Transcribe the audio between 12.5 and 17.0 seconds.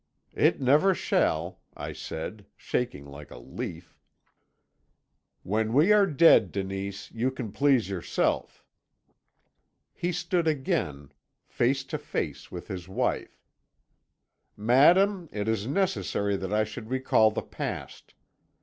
with his wife. 'Madame, it is necessary that I should